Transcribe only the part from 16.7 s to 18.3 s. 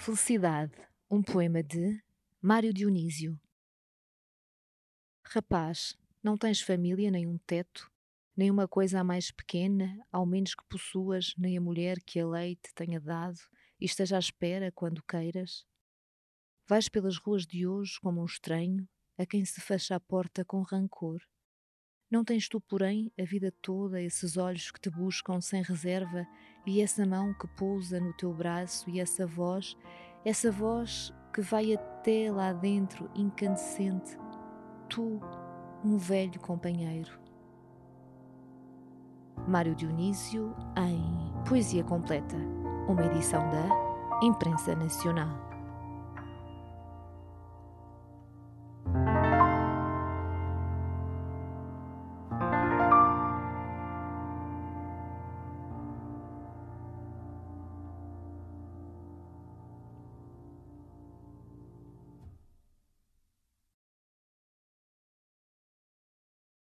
pelas ruas de hoje como um